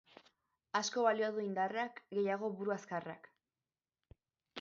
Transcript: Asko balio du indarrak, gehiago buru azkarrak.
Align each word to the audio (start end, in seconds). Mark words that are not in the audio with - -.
Asko 0.77 1.03
balio 1.07 1.27
du 1.35 1.43
indarrak, 1.47 2.01
gehiago 2.19 2.49
buru 2.61 2.73
azkarrak. 2.77 3.29